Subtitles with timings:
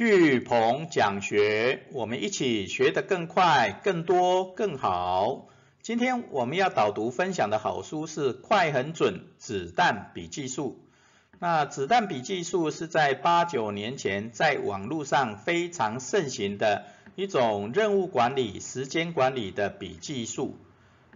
[0.00, 5.48] 巨鹏讲学，我们一起学得更快、更多、更好。
[5.82, 10.80] 今天我们要导读分享的好书是《快很准子弹笔记术》。
[11.38, 20.56] 那子弹笔记术是在八九年前在网络上非常盛行的一种任务管理、时间管理的笔记术。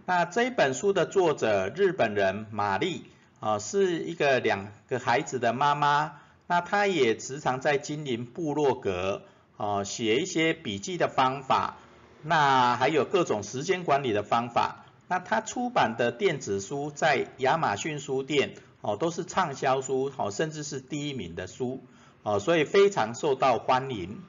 [0.05, 3.05] 那这本书的作者日本人玛丽
[3.39, 6.21] 啊，是一个两个孩子的妈妈。
[6.47, 9.23] 那他也时常在经营部落格，
[9.57, 11.77] 哦，写一些笔记的方法，
[12.21, 14.85] 那还有各种时间管理的方法。
[15.07, 21.83] 那他出版的电子书在亚马逊书店，哦，都是畅销书，哦，甚至是第一名的书，
[22.23, 24.21] 哦，所以非常受到欢迎。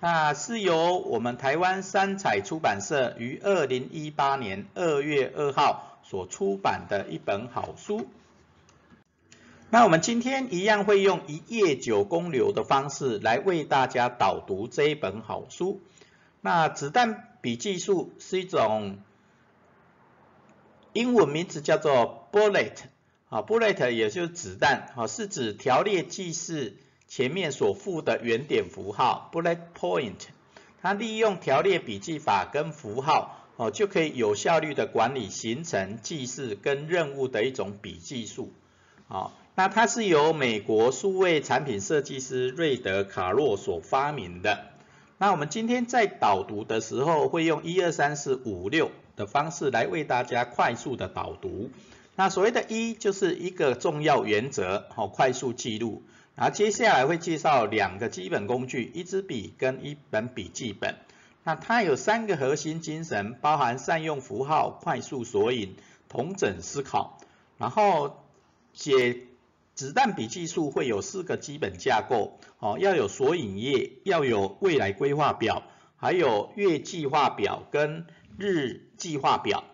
[0.00, 8.06] 那是由我们台湾三彩出版社于二零一八年二月二号所出版的一本好书。
[9.72, 15.80] 那我们今天一样会用一页九公流的方式来为大家导读这一本好书。
[16.40, 18.98] 那子弹笔记术是一种
[20.92, 22.72] 英文名字叫做 bullet，
[23.28, 30.26] 啊，bullet 也就是子弹，啊，是指条列记事前面所附的原点符号 bullet point。
[30.82, 38.52] 它利用条列笔记法跟符号，哦，就可以有效率的管理行程、记事跟任务的一种笔记术，
[39.06, 39.30] 啊。
[39.60, 44.70] 那它是由美国数位产品设计师瑞德卡洛所发明的。
[45.18, 51.70] 那我们今天在导读的时候，会用一二三四五六的方式来为大家快速的导读。
[52.16, 56.04] 那所谓的一就是一个重要原则，好，快速记录。
[56.36, 60.94] 然后接下来会介绍两个基本工具，一支笔跟一本笔记本。
[61.44, 65.76] 那它有三个核心精神，包含善用符号、快速索引、
[66.08, 67.18] 同整思考，
[67.58, 68.24] 然后
[68.72, 69.26] 写。
[69.80, 75.62] 子弹笔记术会有四个基本架构，哦，要有索引页，要有未来规划表，
[75.96, 78.04] 还有月计划表跟
[78.36, 79.64] 日计划表，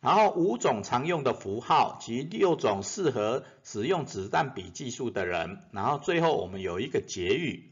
[0.00, 7.70] 然后五种常用的符号及六种适合使用子弹笔记术的人，然后最后我们有一个结语。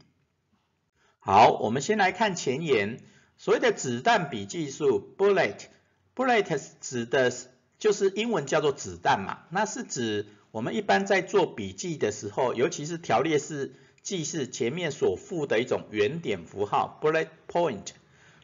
[1.18, 3.04] 好，我们先来看前言，
[3.36, 7.30] 所谓的子弹笔记术 （bullet），bullet 指的
[7.82, 10.26] 就是英文叫做子弹嘛，那是指。
[10.52, 13.72] 我们一般在做笔记的时候，尤其是条列式
[14.02, 17.86] 记事前面所附的一种圆点符号 （bullet point），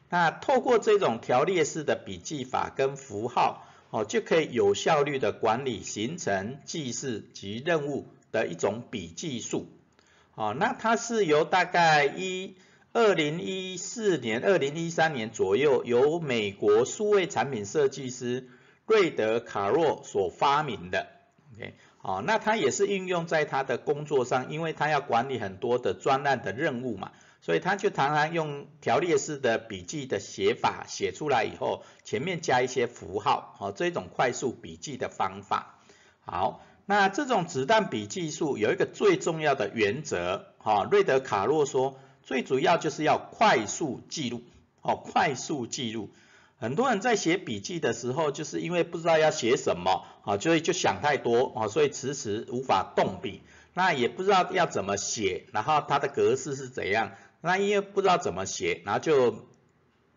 [0.09, 9.69] 那透过这种条列式的笔记法跟符号，哦，就可以有效率的管理行程、记事及任务的一种笔记术。
[10.35, 12.57] 哦，那它是由大概一
[12.95, 18.49] 二零一四年、二零一三年左右，由美国数位产品设计师
[18.89, 21.07] 瑞德卡洛所发明的。
[21.55, 21.75] OK。
[22.01, 27.11] 哦，那他也是运用在他的工作上，因为他要管理很多的专案的任务嘛，
[27.43, 35.81] 所以他就常常用条列式的笔记的写法写出来以后，前面加一些符号，哦，这种快速笔记的方法。
[36.21, 44.43] 好，那这种子弹笔记术有一个最重要的原则，哈，瑞德卡洛说，最主要就是要快速记录，
[44.83, 46.11] 哦，快速记录。
[46.61, 53.43] 很多人在写笔记的时候，就是因为不知道要写什么，啊，所以就想太多，啊，所以迟迟无法动笔。
[53.75, 59.47] 那也不知道要怎么写，然后它的格式是怎样，那因为不知道怎么写，然后就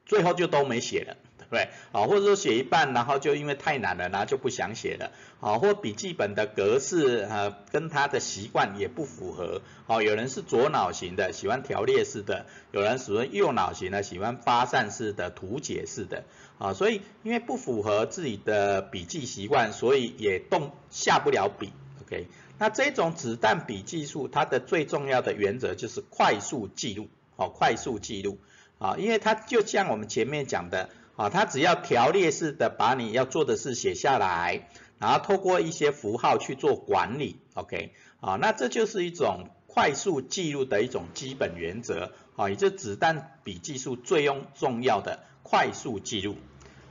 [0.06, 1.16] 最后就都没写了。
[1.52, 16.24] 对，啊，或者说写一半，然后就因为太难了，然后就不想写了，啊，或笔记本的格式呃跟他的习惯也不符合，哦，有人是左脑型的，喜欢条列式的，有人属于右脑型的，喜欢发散式的、图解式的，
[16.58, 21.74] 啊，所以因为不符合自己的笔记习惯，所以也动下不了笔
[22.04, 22.28] ，OK，
[22.60, 28.40] 那这种子弹笔记术，它的最重要的原则就是快速记录，哦，快速记录，
[28.78, 30.88] 啊，因为它就像我们前面讲的。
[31.16, 34.68] 啊，它只要条列式的把你要做的事写下来，
[35.00, 46.36] 然后透过一些符号去做管理，OK，啊，那这就是一种快速记录的一种基本原则，啊，也就子弹笔记术最用重要的快速记录。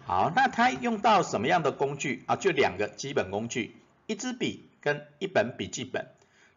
[0.06, 2.36] 好，那它用到什么样的工具啊？
[2.36, 3.76] 就两个基本工具，
[4.06, 6.06] 一支笔跟一本笔记本。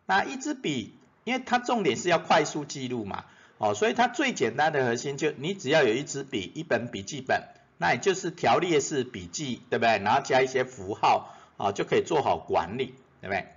[0.05, 3.25] 那一支笔，因为它重点是要快速记录嘛，
[3.63, 7.43] 哦，所以它最简单的核心就你只要有一支笔，一本笔记本。
[7.77, 9.99] 那也就是条列式笔记，对不对？
[9.99, 13.47] 然后加一些符号，啊，就可以做好管理，对不对？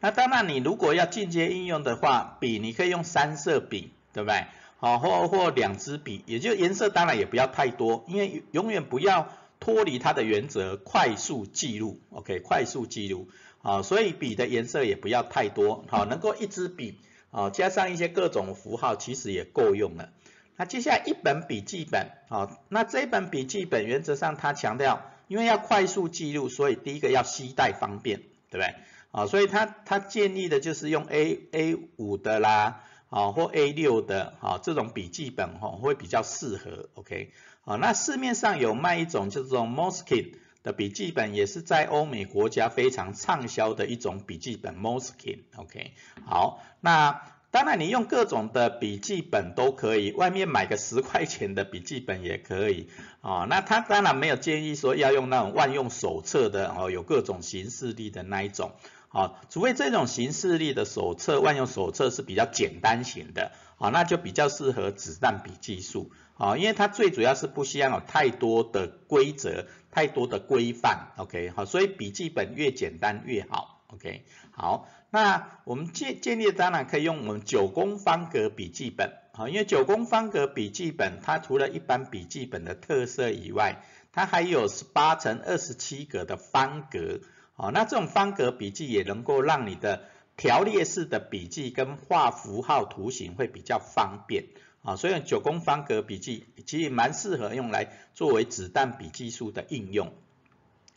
[0.00, 4.46] 那当然，你如果要进阶应用的话，笔你可以用三色笔，对不对？
[4.78, 9.28] 好，或或两支笔，也就颜色当然也不要太多，因为永远不要
[9.60, 13.28] 脱离它的原则，快速记录，OK，快速记录，
[13.60, 16.98] 好，所以笔的颜色也不要太多，好，能够一支笔，
[17.32, 20.10] 哦，加上一些各种符号，其实也够用了。
[20.56, 28.20] 那接下来一本笔记本，哦，那这本笔记本原则上它强调，因为要快速记录，所以第一个要携带方便，
[28.50, 28.74] 对不对？
[29.12, 37.32] 啊，所以它它建议的就是用 A A 五的啦，啊或 A 六的，啊这种笔记本哈会比较适合，OK，
[37.64, 45.92] 啊那市面上有卖一种叫做 Moskin，的笔记本，也是在欧美国家非常畅销的一种笔记本，moskin，OK？
[46.24, 47.22] 好，那。
[47.52, 52.88] 当然，你用各种的笔记本都可以，外面买个十块钱的笔记本也可以
[53.20, 53.46] 啊。
[53.46, 58.72] 那他当然没有建议说要用那种万用手册的哦，有各种形式力的那一种
[59.12, 59.40] 啊。
[59.48, 74.88] 除非这种形式力的手册，万用手册是比较简单型的啊，那就比较适合子弹笔技术啊，因为它最主要是不需要有太多的规则、太多的规范，OK 好，所以笔记本越简单越好，OK 好。
[75.10, 87.20] 那我们建建立当然可以用我们九宫方格笔记本，好，因为九宫方格笔记本它除了一般笔记本的特色以外，它还有十八乘二十七格的方格，
[87.62, 90.02] 好，那这种方格笔记也能够让你的
[90.36, 94.46] 条列式的笔记跟画符号图形会比较方便，
[94.82, 100.12] 啊，所以九宫方格笔记其实蛮适合用来作为子弹笔记术的应用。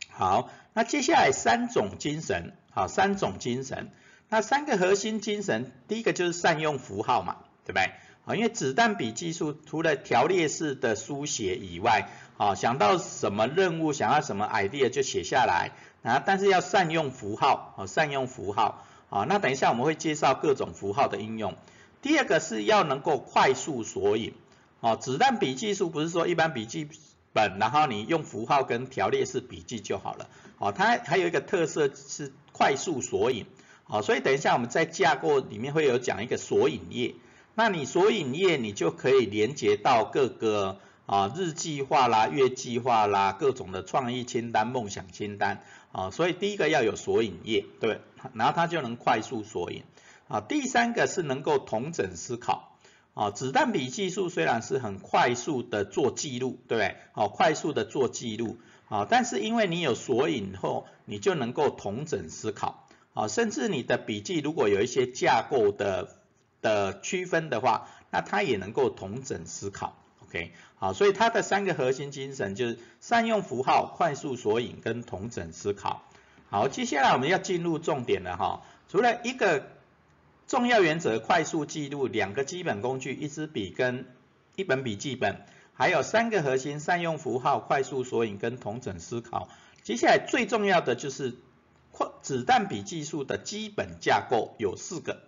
[0.09, 3.91] 好，那接下来三种精神，好，三种精神。
[4.29, 7.91] 那三个核心精神，第一个就是善用符号嘛，对不对？
[8.25, 15.71] 啊，因为子弹笔技术除了条列式的书写以外，啊，想到什么任务，想要什么 idea 就写下来，
[16.03, 21.55] 啊，但是要善用符号，啊，善用符号，啊，那等一下我们会介绍各种符号的应用。
[22.01, 24.33] 第二个是要能够快速索引，
[24.81, 26.87] 啊，子弹笔技术不是说一般笔记
[27.31, 30.27] 本，然后你用符号跟条列式笔记就好了，
[30.57, 33.45] 啊，它还有一个特色是快速索引。
[33.83, 37.13] 好，所以等一下我们在架构里面会有讲一个索引页，
[37.57, 45.63] 那你索引页你就可以连接到各个啊日计划啦、月计划啦、各种的创意清单、梦想清单
[45.93, 48.01] 啊，所以第一个要有索引页，对，
[48.33, 49.83] 然后它就能快速索引
[50.27, 50.41] 啊。
[50.41, 52.77] 第三个是能够同整思考
[53.13, 56.97] 啊，子弹笔技术虽然是很快速的做记录，对不对？
[57.13, 58.57] 好，快速的做记录
[58.89, 62.85] 啊，但是因为你有索引后，你就能够同整思考。
[63.13, 66.17] 啊，甚至你的笔记如果有一些架构的
[66.65, 76.01] 的区分的话，那它也能够同整思考，OK，好，所以它的三个核心精神就是善用符号、快速索引跟同整思考。
[76.49, 79.67] 好，接下来我们要进入重点了哈，除了一个
[80.47, 84.07] 重要原则快速记录，两个基本工具一支笔跟
[84.55, 85.45] 一本笔记本，
[85.75, 89.49] 还有三个核心善用符号、快速索引跟同整思考。
[89.83, 91.35] 接下来最重要的就是
[91.91, 92.07] 快。
[92.25, 95.21] 子弹笔技术的基本架构有四个，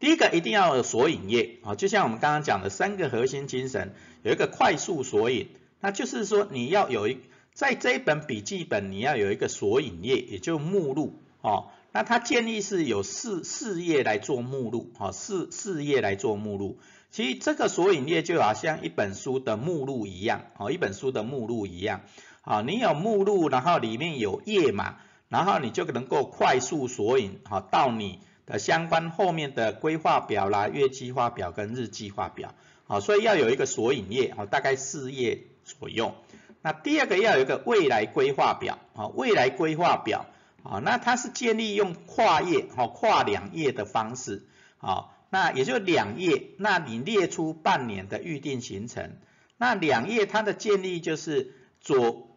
[0.00, 5.48] 第一个一定要有索引页啊，就像我们刚刚讲的三个核心精神，有一个快速索引，
[5.80, 7.18] 那就是说你要有一
[7.52, 16.78] 在这一本笔记本你要有一个索引页，也就目录哦，那它建议是有四四页来做目录啊，四四页来做目录，
[17.10, 22.02] 其实这个索引页就好像一本书的目录一样哦，一本书的目录一样
[22.42, 24.96] 啊，你有目录，然后里面有页码。
[25.30, 32.54] 然后你就能够快速索引好到你的相关后面的规划表啦、月计划表跟日计划表，
[32.86, 36.14] 好，所以要有一个索引页，好，大概四页左右。
[36.62, 40.26] 那第二个要有一个未来规划表，啊，未来规划表，
[40.62, 44.44] 啊，那它是建立用跨页，好，跨两页的方式，
[44.78, 49.16] 好，那也就两页，那你列出半年的预定行程，
[49.56, 52.30] 那两页它的建立就是左。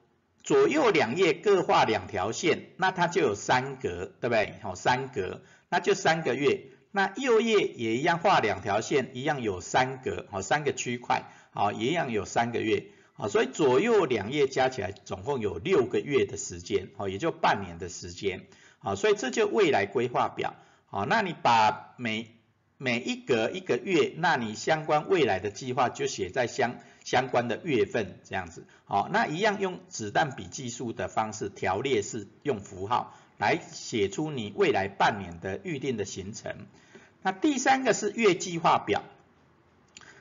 [0.43, 4.53] 左右两页各画两条线，那它就有三格，对不对？
[4.63, 6.65] 好，三格，那就三个月。
[6.91, 18.47] 那右页也一样画两条线，一样有三格，好，三个区块，好，一样有三个月，好，所以左右两页加起来总共有六个月的时间，好，也就半年的时间，
[18.79, 20.55] 好，所以这就未来规划表，
[20.85, 22.31] 好，那你把每
[22.77, 26.75] 每一格一个月，那你相关未来的计划就写在相。
[27.03, 36.55] 相关的月份这样子，好，那一样用子弹笔技术的方式条列式用符号来写出你未来半年的预定的行程。
[37.21, 39.03] 那第三个是月计划表，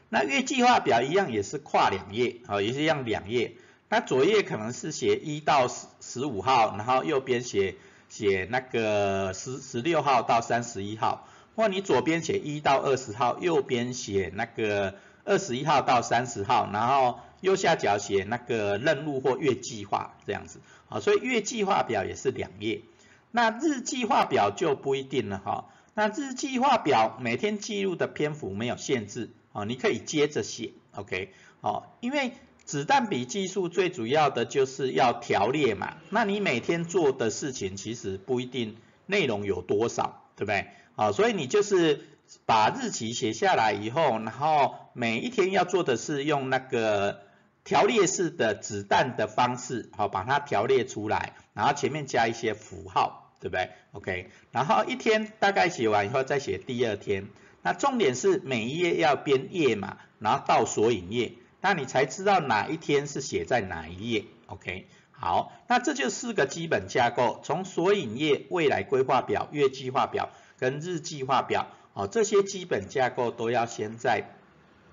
[0.09, 3.53] 那月计划表一样也是跨两页，啊，也是一样两页。
[3.89, 7.77] 那左页可能是写一到十十五号，然后右边写
[8.09, 14.95] 写那个十十六号到三十一号，或你左边写一到二十号，右边写那个。
[15.29, 22.83] 二十一号到三十号，然后右下角写那个任务或月计划这样子，啊，所以月计划表也是两页，
[23.31, 25.67] 那日计划表就不一定了哈。
[25.95, 32.33] 那日计划表每天记录的篇幅没有限制啊，你可以接着写，OK，哦，因为
[32.65, 40.67] 子弹笔记术最主要的就是要条列嘛，那你每天做的事情其实不一定内容有多少，对不对？
[40.97, 42.05] 啊，所以你就是
[42.45, 47.21] 把日期写下来以后，然后每一天要做的是用那个
[47.67, 57.27] 条列式的子弹的方式，好，把它条列出来，然后前面加一些符号，对不对？OK，然后一天大概写完以后再写第二天，
[57.63, 64.87] 那重点是每一页要编页嘛，然后到索引页，那你才知道哪一天是写在哪一页，OK。
[65.11, 74.23] 好，那这就四个基本架构，从索引页、未来规划表、月计划表跟日计划表，哦，这些基本架构都要先在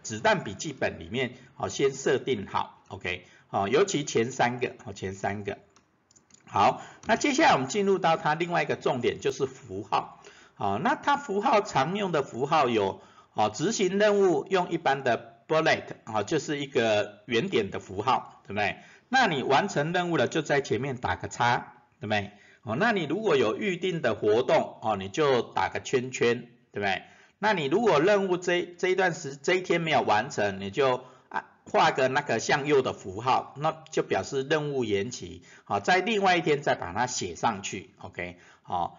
[0.04, 5.58] 子弹笔记本里面，哦，先设定好，OK，好，尤其前三个，哦，前三个。
[6.46, 10.22] 好，那接下来我们进入到它另外一个重点，就是符号，
[10.54, 13.02] 好，那它符号常用的符号有，
[13.34, 18.78] 哦，执行任务用一般的 bullet，啊，就是一个圆点的符号，对不对？
[19.10, 22.32] 那你完成任务了，就在前面打个叉，对不对？
[22.62, 27.04] 哦，那你如果有预定的活动，哦，你就打个圈圈，对不对？
[27.44, 38.98] 那你如果任务这这一段时这一天没有完成，你就啊画个那个向右的符号，那就表示任务延期，好，在另外一天再把它写上去，OK，好，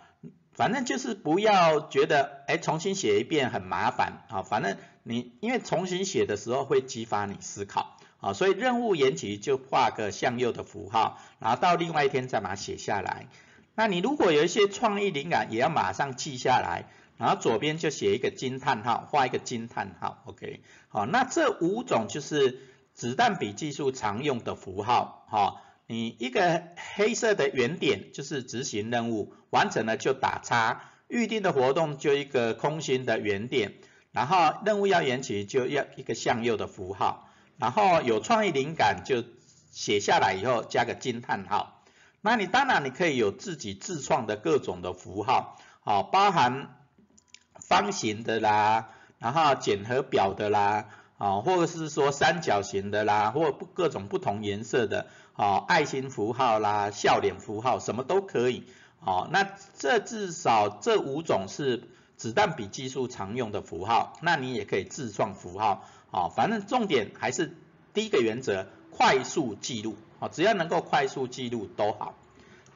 [0.52, 7.96] 反正就是不要觉得哎重新写一遍很麻烦，啊，反正你因为重新写的时候会激发你思考。
[8.20, 13.26] 啊，所以任务延期就画个向右的符号，然后到另外一天再把它写下来。
[13.74, 16.84] 那你如果有一些创意灵感，也要马上记下来，
[17.16, 20.62] 然后左边就写一个惊叹号，画一个惊叹号，OK。
[20.88, 22.60] 好，那这五种就是
[22.92, 25.26] 子弹笔技术常用的符号。
[25.30, 26.62] 哈，你一个
[26.96, 33.74] 黑色的圆点就是执行任务，完成了就打叉；预定的活动就一个空心的圆点，
[34.12, 37.30] 然后任务要延期就要一个向右的符号。
[37.56, 39.22] 然后有创意灵感就
[39.70, 41.84] 写下来以后加个惊叹号，
[42.20, 46.76] 那你当然你可以有自己自创的各种的符号，好，包含
[47.66, 58.64] 方形的啦，然后减和表的啦，啊，或者是说三角形的啦，或各种不同颜色的，啊，爱心符号啦，笑脸符号，什么都可以，
[59.00, 65.84] 好，那这至少这五种是子弹笔技术常用的符号，那你也可以自创符号。
[66.10, 67.56] 好，反正重点还是
[67.94, 72.14] 第一个原则，快速记录，好，只要能够快速记录都好。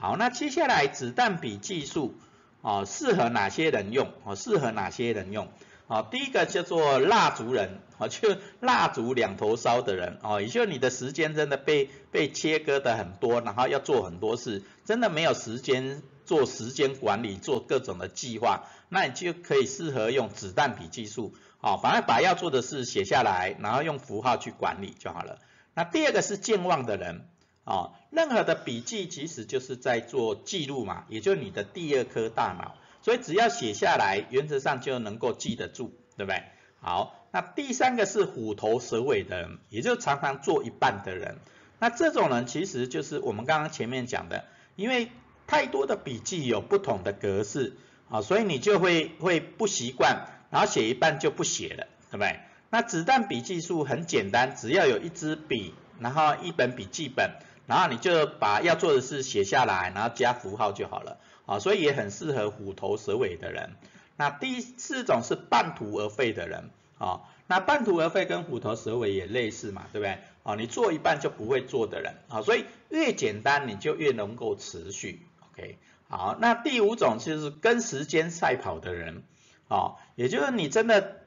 [0.00, 2.14] 好，那接下来子弹笔技术，
[2.60, 4.12] 哦，适合哪些人用？
[4.24, 5.48] 哦，适合哪些人用？
[5.86, 21.32] 哦，第一个叫做蜡烛人，哦，就蜡烛两头烧的人，哦，也就是你的时间真的被被切割的很多，然后要做很多事，真的没有时间做时间管理，做各种的计划，那你就可以适合用子弹笔技术。
[21.60, 25.38] 好，反而把要做的事写下来，然后用符号去管理就好了。
[25.74, 27.26] 那第二个是健忘的人，
[27.68, 36.42] 哦，任何的笔记其实就是在做记录嘛，也就你的第二颗大脑，所以只要写下来，原则上就能够记得住，对不对？
[36.80, 41.36] 好，那第三个是虎头蛇尾的人，也就常常做一半的人。
[41.78, 45.10] 那这种人其实就是我们刚刚前面讲的，因为
[45.46, 47.76] 太多的笔记有不同的格式，
[48.08, 50.26] 啊，所以你就会会不习惯。
[50.50, 52.40] 然后写一半就不写了，对不对？
[52.70, 57.32] 那子弹笔记术很简单，只要有一支笔，然后一本笔记本，
[57.68, 63.76] 然后你就把要做的事写下来，然后加符号就好了，啊，所以也很适合虎头蛇尾的人。
[64.16, 70.18] 那第四种是半途而废的人，啊，那半途而废跟虎头蛇尾也类似嘛，对不对？
[70.42, 75.22] 啊，你做一半就不会做的人，啊，所以越简单你就越能够持续
[75.52, 75.78] ，OK？
[76.08, 79.22] 好，那第五种就是跟时间赛跑的人。
[79.68, 81.18] 啊，也就是你真的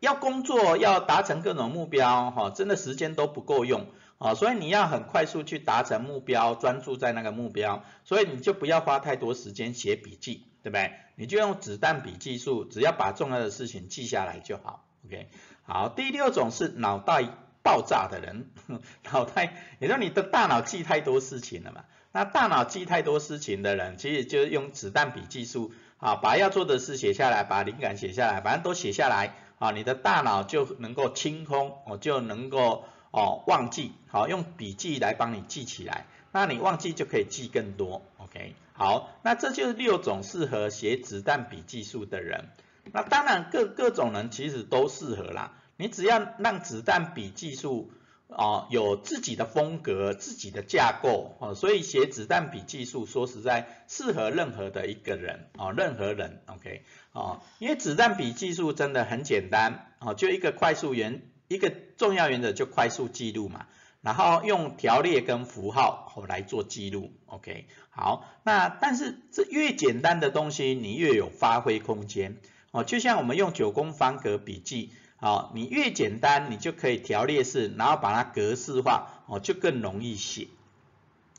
[0.00, 3.86] 要工作，要达成各种目标，哈，真的时间都不够用，
[4.22, 10.92] 啊，所以你要很快速去达成目标，专注在那个目标，所以你就不要花太多时间写笔记，对不对？
[11.16, 15.28] 你就用子弹笔记术，只要把重要的事情记下来就好，OK。
[15.64, 17.24] 好，第六种是脑袋
[17.64, 18.50] 爆炸的人，
[19.10, 25.72] 脑袋，也就是你的大脑记太多事情了嘛，那大脑记太多事情的人，其实就是用子弹笔记术。
[25.98, 42.48] 啊，把要做的事写下来，把灵感写下来，反正都写下来，啊，你的大脑就能够清空，我，就能够哦忘记，好，用笔记来帮你记起来，那你忘记就可以记更多，OK，好，那这就是六种适合写子弹笔记术的人，
[42.90, 47.92] 那当然各各种人其实都适合啦，你只要让子弹笔记术
[48.28, 61.20] 哦，有自己的风格、自己的架构哦，所以写子弹笔记术，说实在适合任何的一个人哦，任何人，OK，哦，因为子弹笔记术真的很简单哦，就一个快速原，
[61.52, 63.66] 一个重要原则就快速记录嘛，
[64.00, 72.38] 然后用条列跟符号哦来做记录，OK，好，那但是这越简单的东西，你越有发挥空间
[72.70, 74.90] 哦，就像我们用九宫方格笔记。
[75.24, 80.48] 好，你越简单，你就可以条列式，然后把它格式化，哦，就更容易写。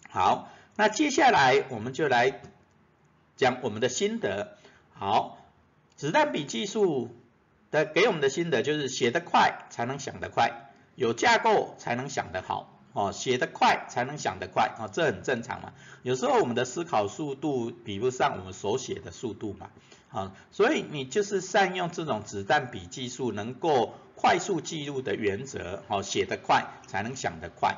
[0.09, 2.41] 好，那接下来我们就来
[3.35, 4.57] 讲我们的心得。
[4.93, 5.37] 好，
[5.97, 7.09] 子弹笔记术
[7.73, 12.69] 的给我们的心得就是写得快才能想得快，有架构才能想得好。
[12.93, 15.73] 哦，写得快才能想得快，哦，这很正常嘛。
[16.03, 19.71] 有时候我们的思考速度比不上我们手写的速度嘛。
[20.11, 27.77] 啊，所以你就是善用这种子弹笔记术，能够快速记录的原则，哦，写得快才能想得快，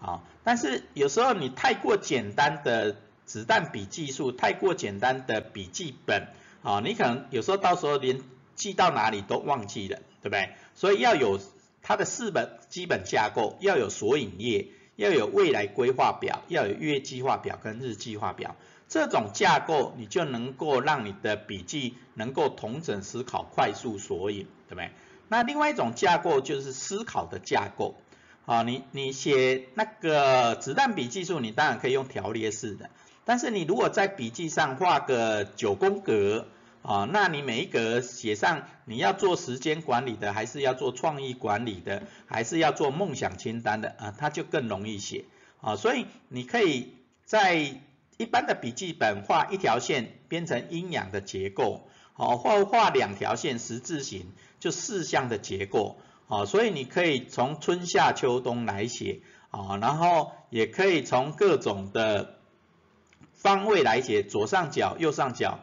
[0.00, 6.26] 啊，但是有时候你太过简单的子弹笔记术，太过简单的笔记本，
[6.64, 8.20] 啊，你可能有时候到时候连
[8.56, 10.50] 记到哪里都忘记了，对不对？
[10.74, 11.38] 所以要有
[11.82, 18.56] 它的四本基本架构，要有索引页，要有未来规划表，要有月计划表跟日计划表。
[18.88, 24.90] 这种架构，你就能够让你的笔记能够同整思考、快速索引，对不对？
[25.28, 27.96] 那另外一种架构就是思考的架构，
[28.44, 32.90] 啊，你你写那个子弹笔记术，你当然可以用条列式的，
[33.24, 36.46] 但是你如果在笔记上画个九宫格，
[36.86, 45.24] 啊，那你每一格写上你要做时间管理的，还是要做创意管理的，还是要做梦想清单的，啊，它就更容易写，
[45.60, 47.56] 啊，所以你可以在
[48.18, 62.38] 一般的笔记本画一条线编成阴阳的结构，好，或画两条线十字形就四项的结构，好，所以你可以从春夏秋冬来写，啊，然后也可以从各种的
[63.34, 65.58] 方位来写，左上角、右上角、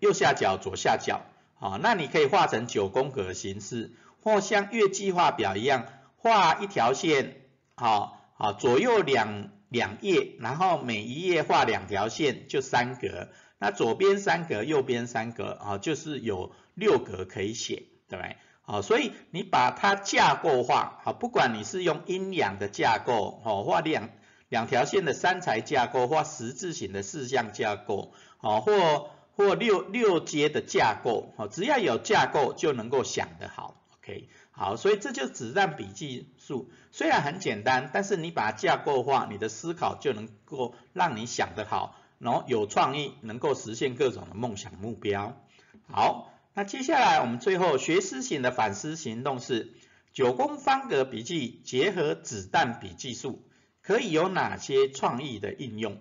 [0.00, 1.22] 右下角、左下角，
[1.58, 5.86] 啊，那你可以画成九宫格形式，或像月计划表一样
[6.16, 7.36] 画一条线，
[7.74, 9.50] 好，好，左右两。
[9.70, 13.28] 两页，然后每一页画两条线，就三格。
[13.58, 18.36] 那左边三格，右边三格，啊，就是有六格可以写，对不对？
[18.62, 24.08] 好，所以你把它架构化，好，不管你是用阴阳的架构，哦，画两
[24.48, 34.28] 两条线的三才架构，画十字形的四象架构，哦，或或六六阶的架构，哦，只要有架构就能够想得好，OK。
[34.50, 45.40] 好，所以这就是子弹笔记术，虽然很简单，但是你把它架构化，你的思考就能够让你想得好，然后有创意，能够实现各种的梦想目标。
[45.86, 49.72] 好，那接下来我们最后学思型的反思行动是
[50.12, 53.48] 九宫方格笔记结合子弹笔记术，
[53.82, 55.96] 可以有哪些创意的应用？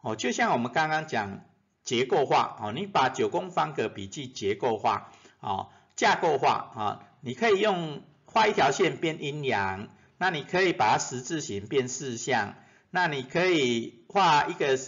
[0.00, 1.40] 哦，就像我们刚刚讲
[1.88, 7.00] 结构化，哦，你把九宫方格笔记结构化，哦，架构化，啊。
[7.22, 12.56] 你可以用画一条线变阴阳，那你可以把它十字形变四象，
[12.90, 14.78] 那你可以画一个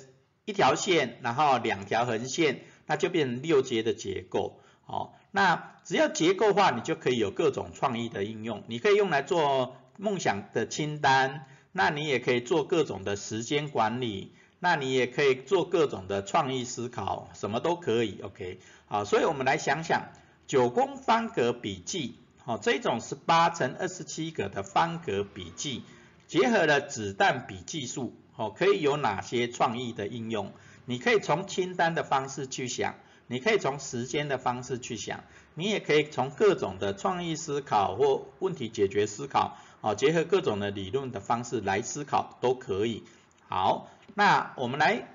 [0.45, 4.61] 一条线，然后两条横线，那就变成六阶的结构。
[4.83, 8.63] 好，那只要结构化，你就可以有各种创意的应用。
[8.67, 18.21] 你可以用来做梦想的清单，那你也可以做各种的时间管理，那你也可以做各种的创意思考，什么都可以。
[18.23, 20.13] OK，好，所以我们来想想。
[20.47, 25.85] 九宫方格笔记，好，这种是八乘二十七格的方格笔记，
[26.27, 30.53] 结合了子弹笔记术，好，可以有哪些创意的应用？
[30.87, 32.97] 你可以从清单的方式去想，
[33.29, 35.23] 你可以从时间的方式去想，
[35.55, 43.05] 你也可以从各种的创意思考或问题解决思考，好，结合各种的理论的方式来思考都可以。
[43.47, 45.09] 好，那我们来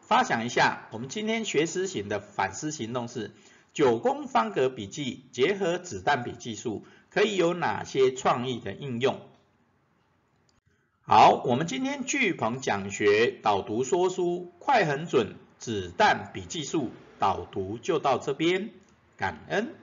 [0.00, 3.32] 发想一下，我们今天学思行的反思行动是。
[3.74, 9.20] 九宫方格笔记结合子弹笔记术，可以有哪些创意的应用？
[11.02, 18.70] 好，我们今天巨鹏讲学导读说书快很准，子弹笔记术导读就到这边，
[19.16, 19.74] 感恩。